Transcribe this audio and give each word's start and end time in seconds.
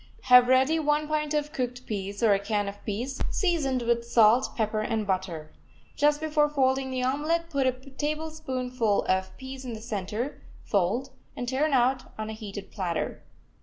Have 0.23 0.47
ready 0.47 0.79
one 0.79 1.07
pint 1.07 1.35
of 1.35 1.53
cooked 1.53 1.85
peas, 1.85 2.23
or 2.23 2.33
a 2.33 2.39
can 2.39 2.67
of 2.67 2.83
peas, 2.85 3.21
seasoned 3.29 3.83
with 3.83 4.03
salt, 4.03 4.55
pepper 4.55 4.79
and 4.81 5.05
butter. 5.05 5.51
Just 5.95 6.19
before 6.19 6.49
folding 6.49 6.89
the 6.89 7.03
omelet 7.03 7.51
put 7.51 7.67
a 7.67 7.71
tablespoonful 7.71 9.03
of 9.03 9.37
peas 9.37 9.63
in 9.63 9.73
the 9.73 9.79
center, 9.81 10.41
fold, 10.63 11.11
and 11.35 11.47
turn 11.47 11.71
out 11.71 12.13
on 12.17 12.31
a 12.31 12.33
heated 12.33 12.71
platter. 12.71 13.21